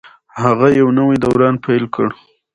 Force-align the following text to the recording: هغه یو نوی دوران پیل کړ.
هغه 0.41 0.67
یو 0.79 0.87
نوی 0.97 1.15
دوران 1.25 1.55
پیل 1.65 1.83
کړ. 1.95 2.07